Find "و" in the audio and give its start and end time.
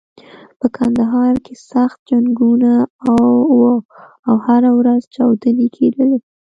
3.05-3.09